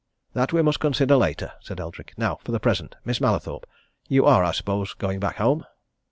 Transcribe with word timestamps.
"That 0.33 0.51
we 0.51 0.63
must 0.63 0.79
consider 0.79 1.15
later," 1.15 1.51
said 1.59 1.79
Eldrick. 1.79 2.15
"Now 2.17 2.39
for 2.43 2.51
the 2.51 2.59
present, 2.59 2.95
Miss 3.05 3.21
Mallathorpe, 3.21 3.67
you 4.09 4.25
are, 4.25 4.43
I 4.43 4.49
suppose, 4.51 4.95
going 4.95 5.19
back 5.19 5.35
home?" 5.35 5.63